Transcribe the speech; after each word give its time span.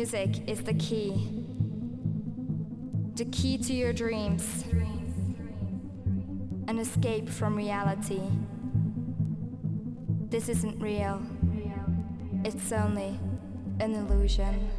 Music 0.00 0.48
is 0.48 0.62
the 0.62 0.72
key. 0.72 1.28
The 3.16 3.26
key 3.26 3.58
to 3.58 3.74
your 3.74 3.92
dreams. 3.92 4.64
An 6.68 6.78
escape 6.78 7.28
from 7.28 7.54
reality. 7.54 8.22
This 10.30 10.48
isn't 10.48 10.80
real. 10.80 11.20
It's 12.46 12.72
only 12.72 13.20
an 13.80 13.94
illusion. 13.94 14.70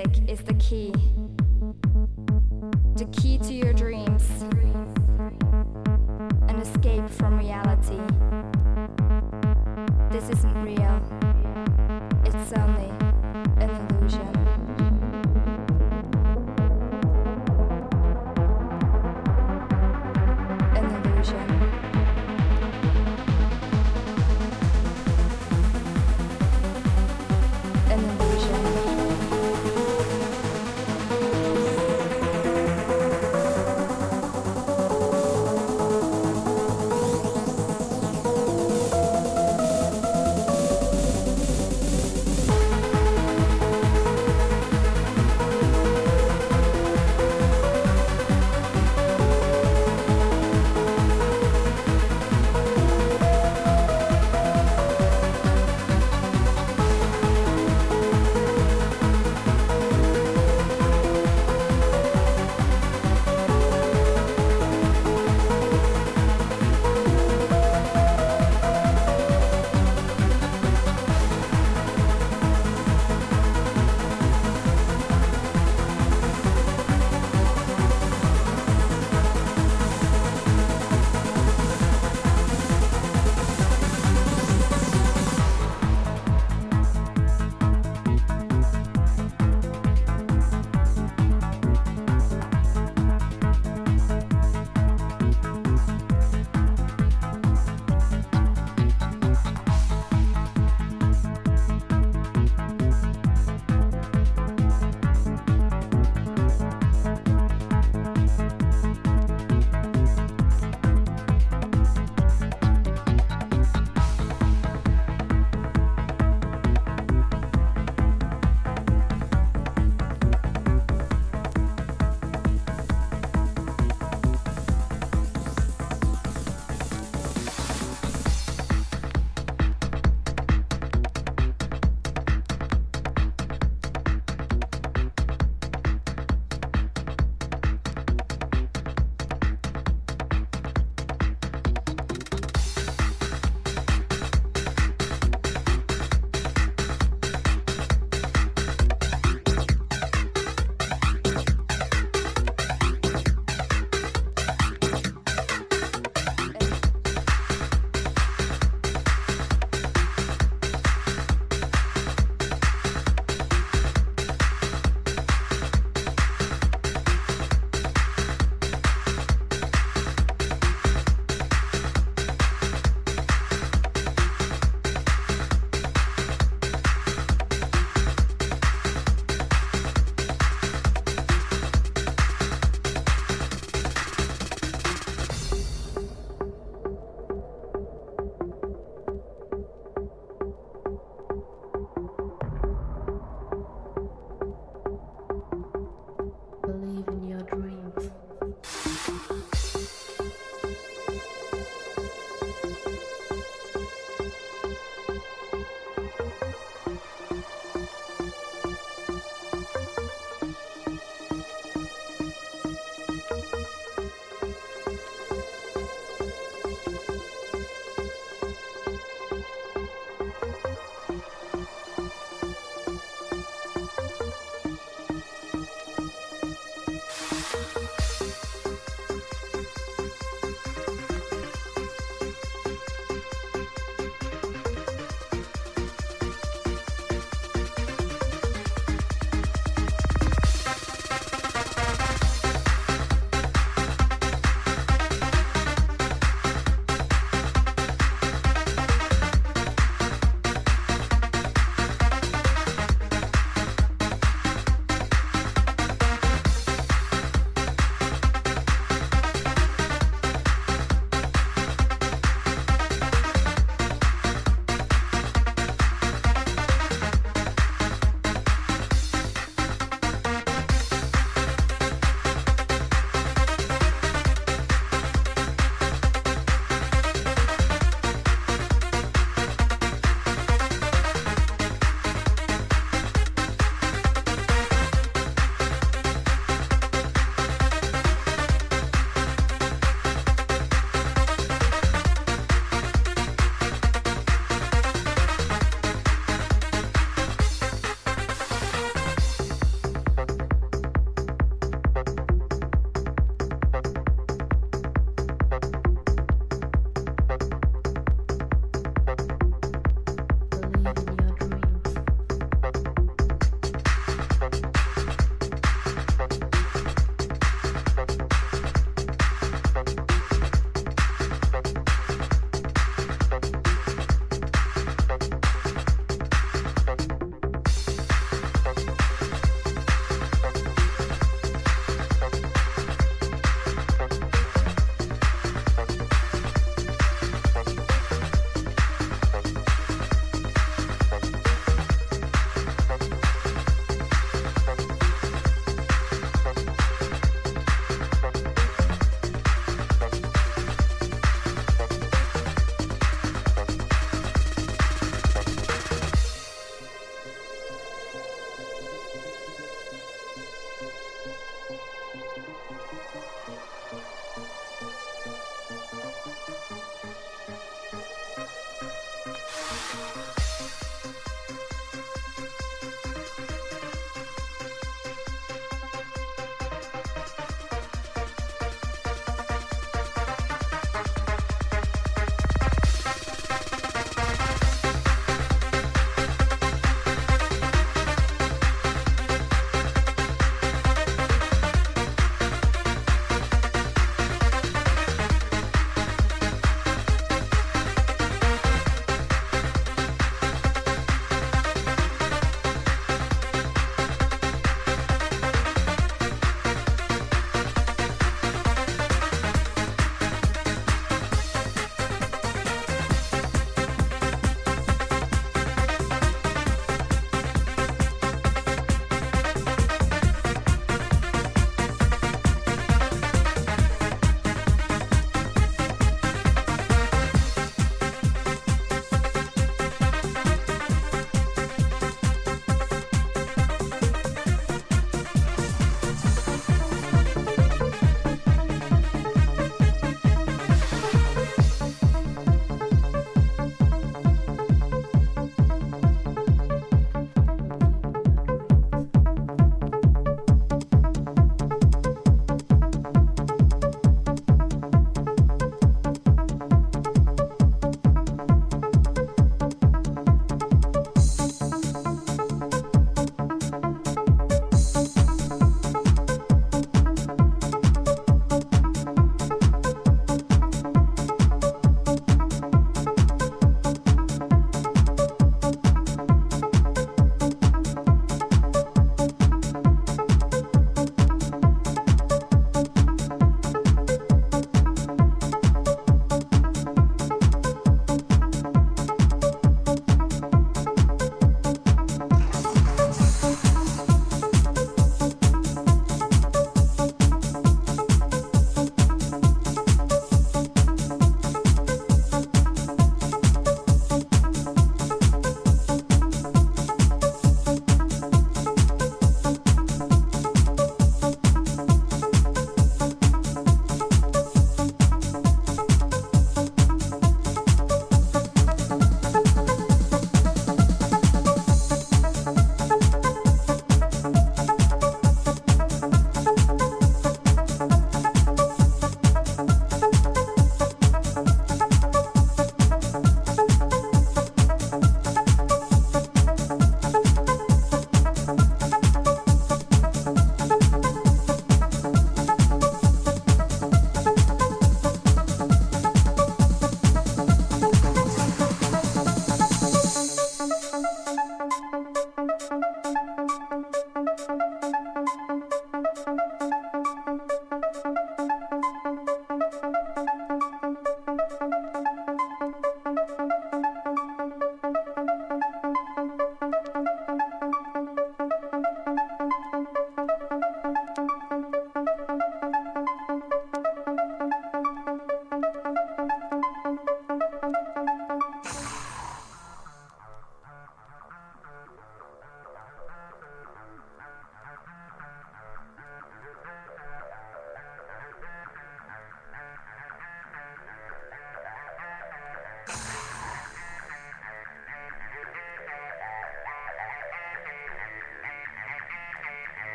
Music 0.00 0.30
is 0.30 0.40
the 0.40 0.54
key. 0.54 1.09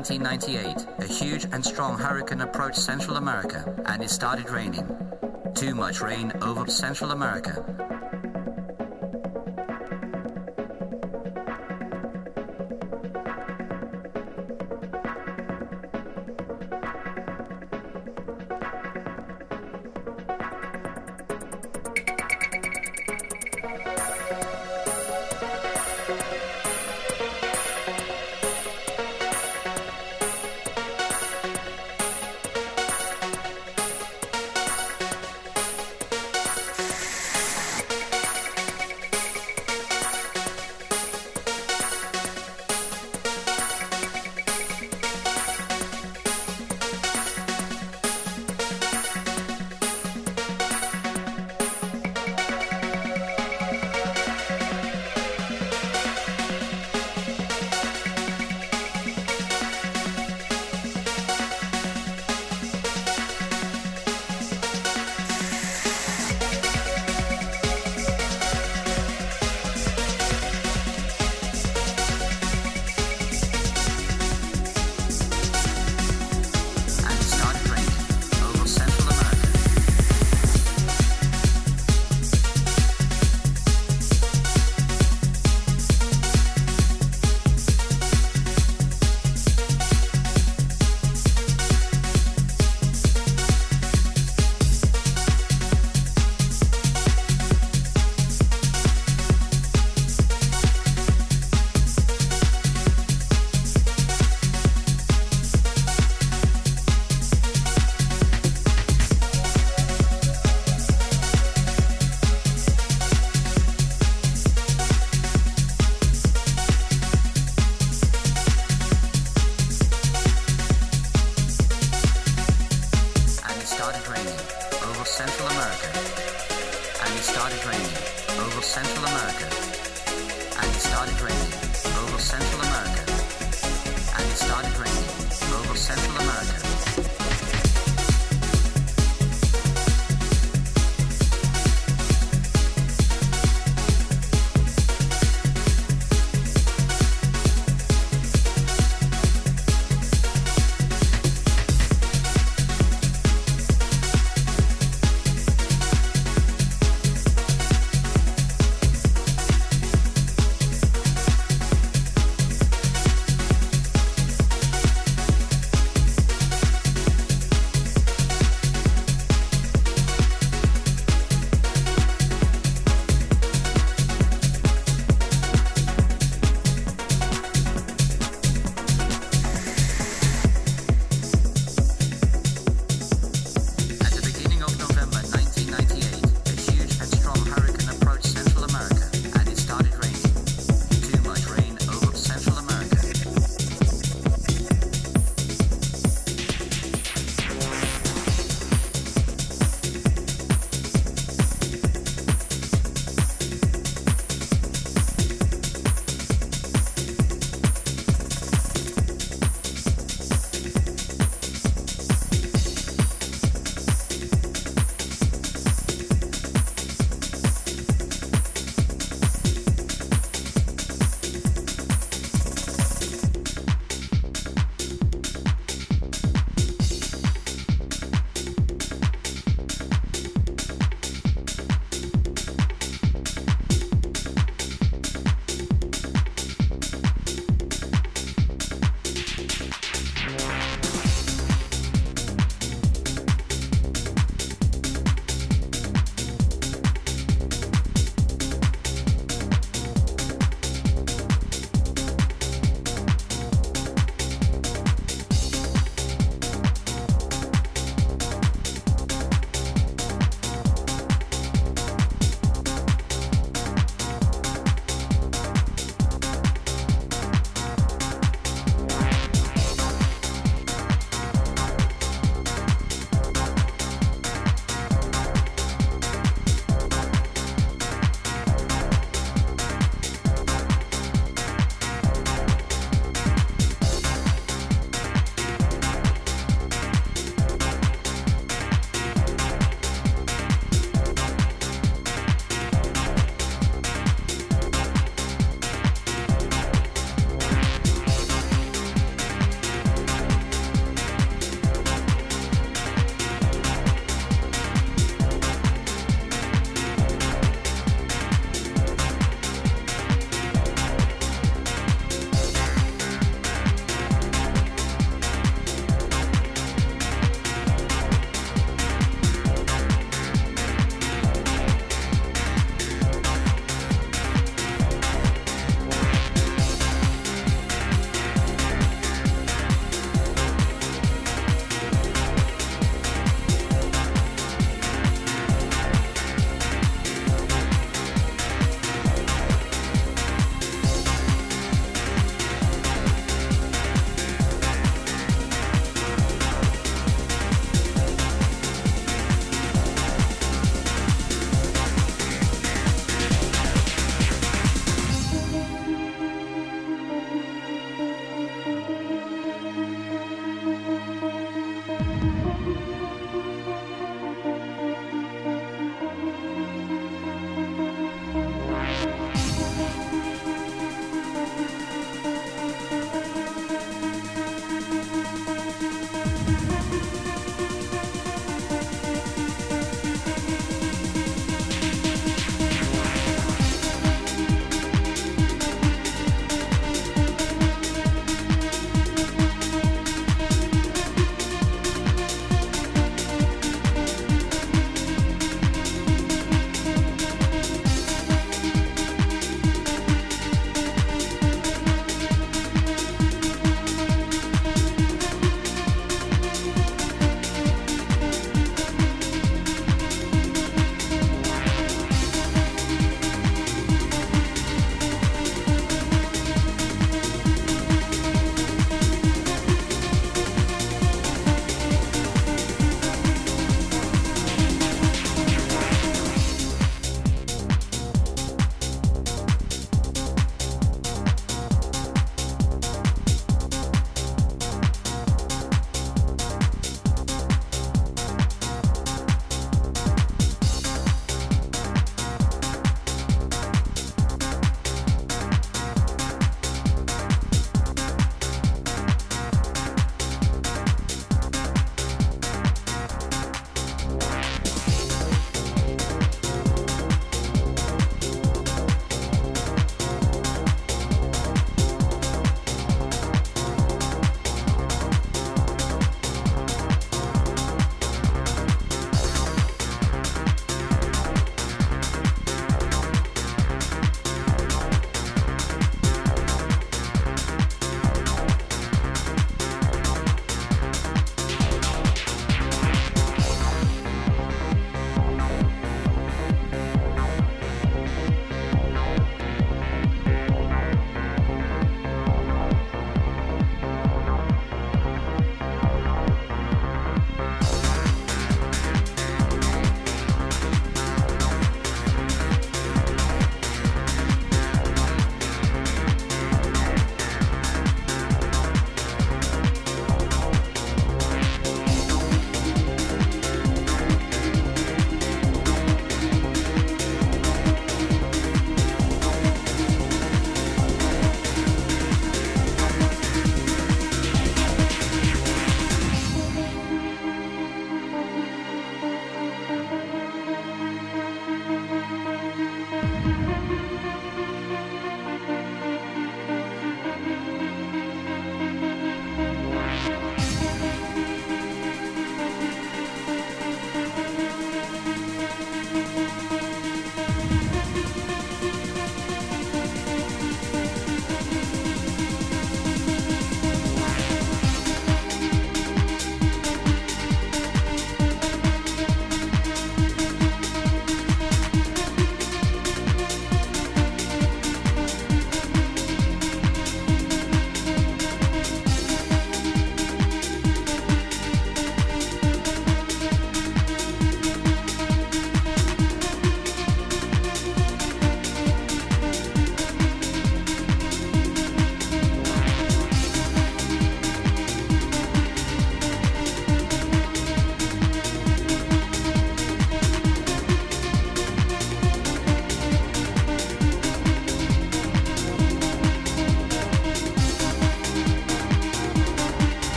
1998, 0.00 0.86
a 0.98 1.06
huge 1.06 1.44
and 1.52 1.62
strong 1.62 1.98
hurricane 1.98 2.40
approached 2.40 2.78
Central 2.78 3.18
America 3.18 3.74
and 3.84 4.02
it 4.02 4.08
started 4.08 4.48
raining. 4.48 4.88
Too 5.54 5.74
much 5.74 6.00
rain 6.00 6.32
over 6.40 6.66
Central 6.70 7.10
America. 7.10 7.89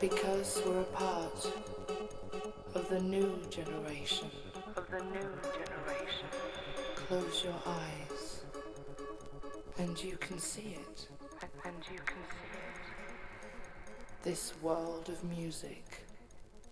Because 0.00 0.62
we're 0.64 0.80
a 0.80 0.84
part 0.84 1.52
of 2.74 2.88
the 2.88 3.00
new 3.00 3.38
generation. 3.50 4.30
Of 4.76 4.90
the 4.90 5.04
new 5.04 5.30
generation. 5.42 6.26
Close 6.96 7.44
your 7.44 7.60
eyes 7.66 8.40
and 9.80 10.02
you 10.02 10.16
can 10.18 10.38
see 10.38 10.76
it. 10.78 11.08
And, 11.64 11.74
you 11.90 11.98
can 12.04 12.22
see 12.30 12.50
it. 12.52 12.80
This 14.22 14.52
world 14.60 15.08
of 15.08 15.24
music 15.24 16.06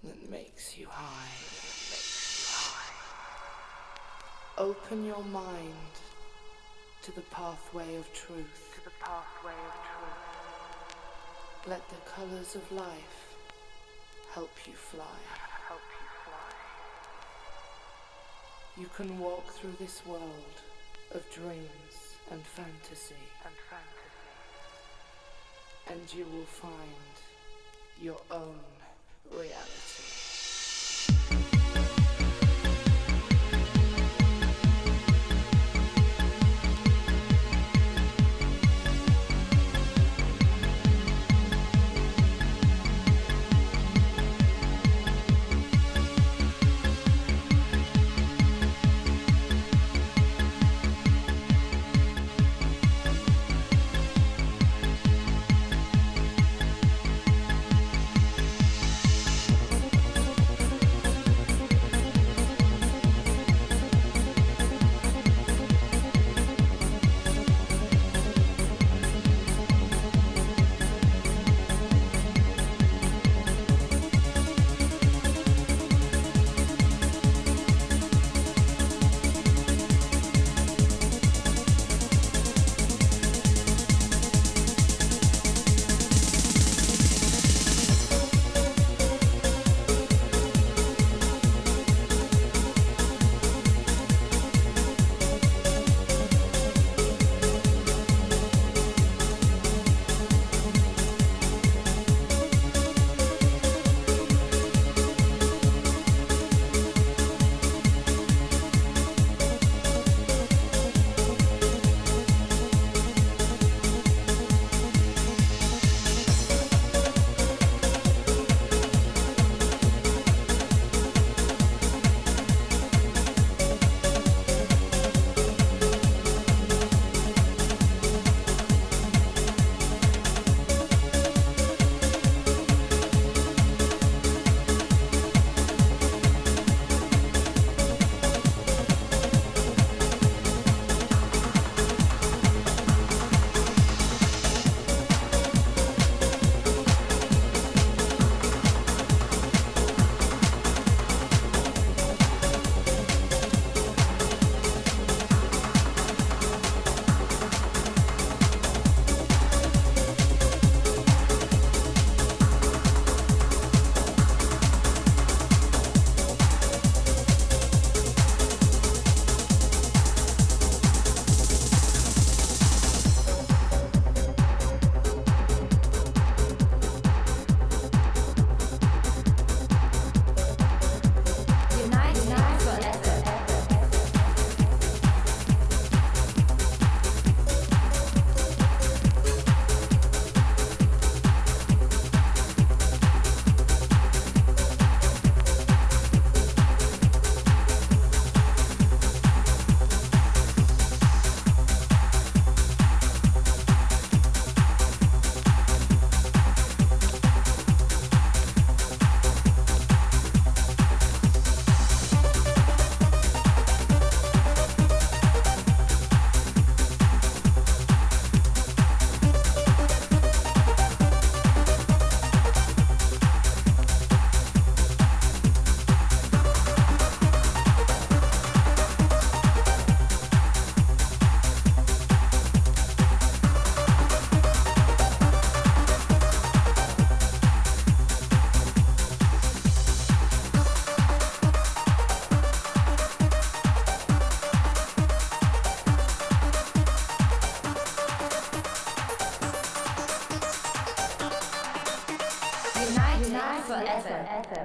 that 0.05 0.31
makes 0.31 0.77
you 0.77 0.87
high. 0.91 1.31
Makes 1.31 2.41
you 2.41 2.55
high. 2.55 2.95
Open 4.59 5.07
your 5.07 5.25
mind 5.25 5.95
to 7.03 7.13
the 7.15 7.23
pathway 7.23 7.97
of 7.97 8.13
truth. 8.13 8.73
To 8.77 8.85
the 8.85 8.93
pathway 9.01 9.53
of 9.53 9.75
truth. 9.89 10.29
Let 11.67 11.89
the 11.89 12.11
colors 12.11 12.55
of 12.55 12.73
life 12.73 13.18
help 14.39 14.57
you 14.69 14.73
fly. 14.75 15.19
Help 15.67 15.81
you 16.01 16.07
fly. 16.25 16.51
You 18.81 18.89
can 18.97 19.19
walk 19.19 19.47
through 19.55 19.75
this 19.81 20.01
world 20.07 20.57
of 21.13 21.23
dreams 21.35 21.95
and 22.31 22.41
fantasy, 22.59 23.25
And 23.45 23.57
fantasy. 23.73 24.29
and 25.93 26.15
you 26.17 26.25
will 26.33 26.51
find 26.65 27.15
your 28.01 28.21
own 28.31 28.61
reality. 29.33 30.18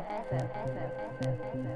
Forever. 0.01 1.72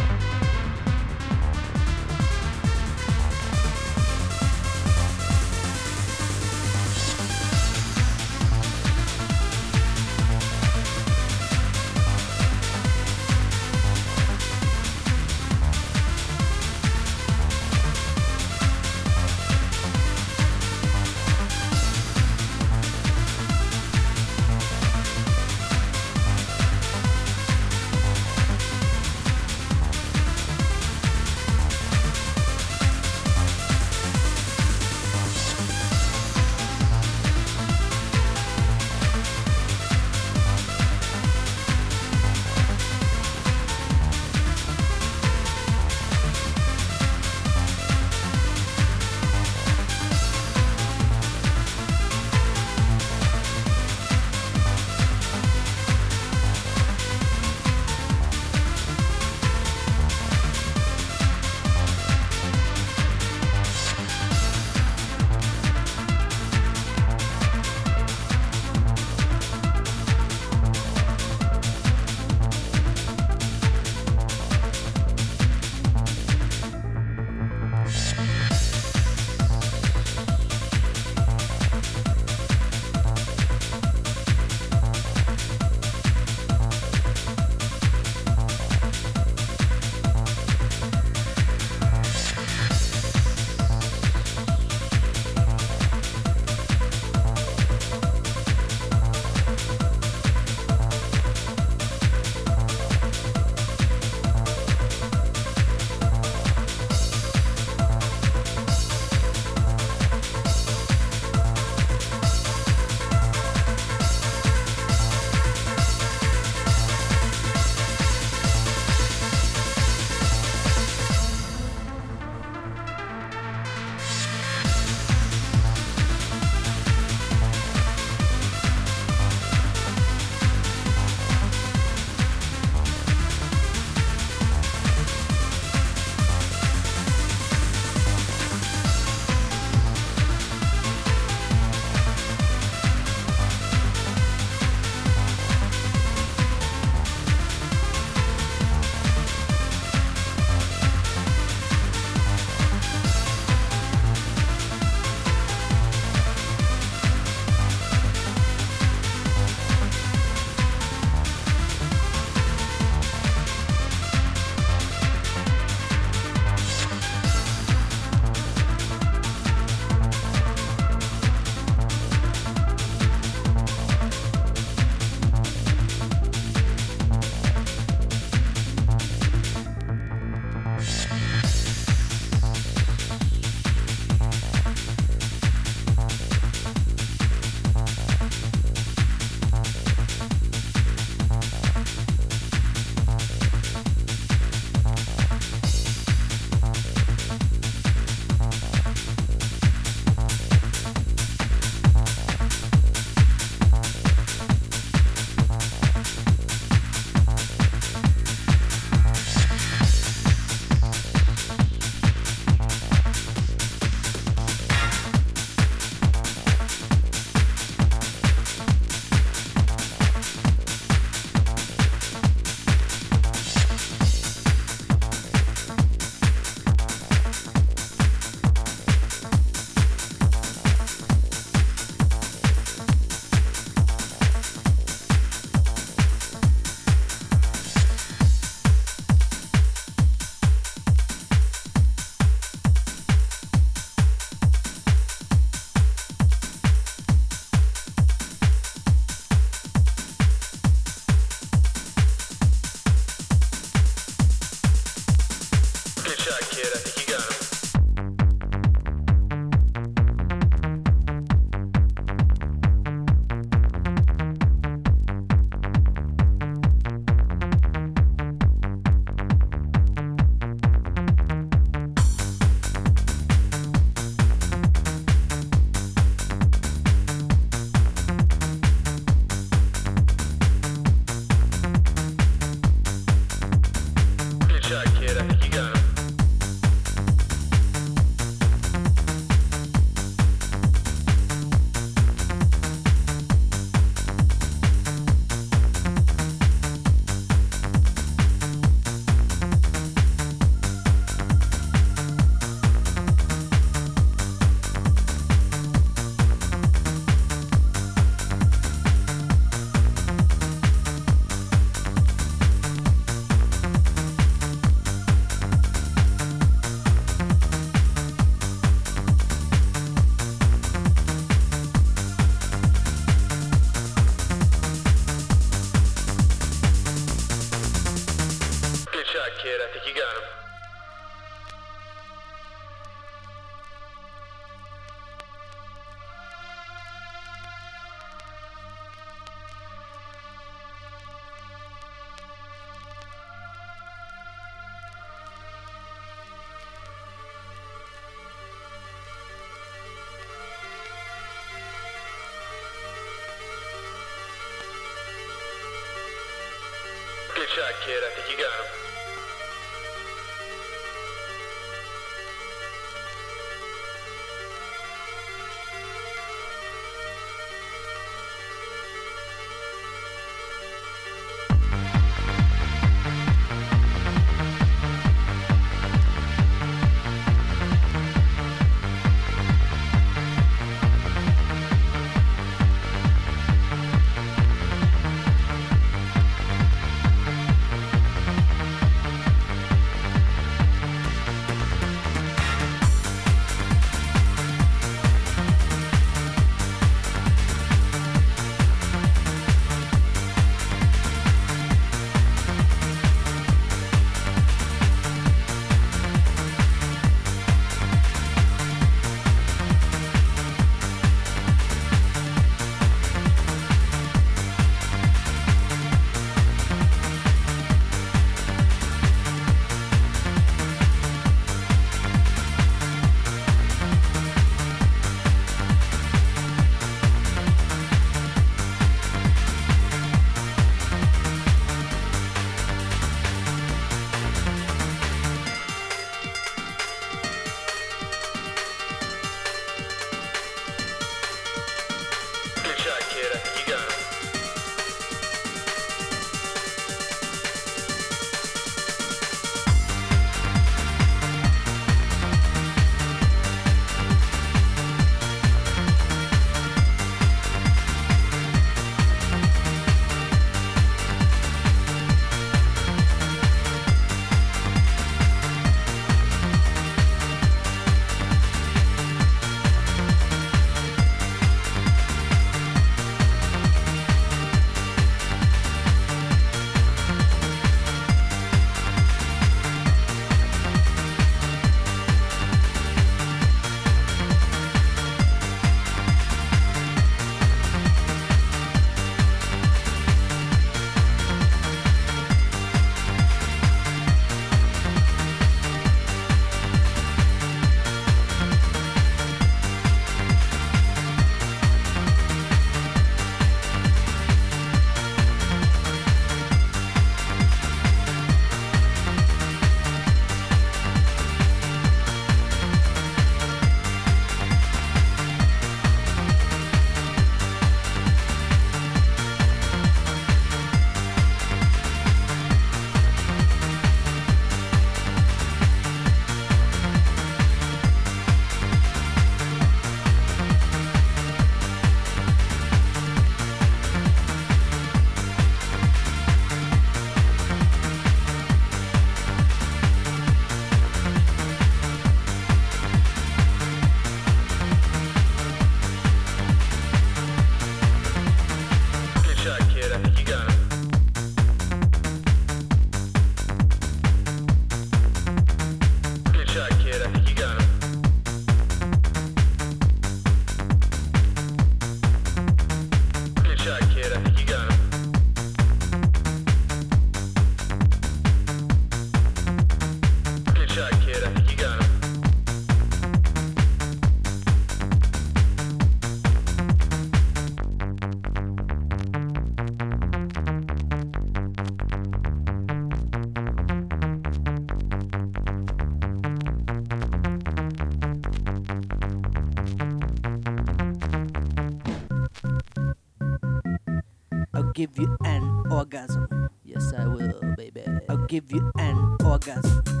give 594.81 594.97
you 594.97 595.15
an 595.23 595.63
orgasm. 595.69 596.49
Yes, 596.65 596.91
I 596.97 597.05
will, 597.05 597.53
baby. 597.55 597.83
I'll 598.09 598.25
give 598.25 598.51
you 598.51 598.71
an 598.79 599.15
orgasm. 599.23 600.00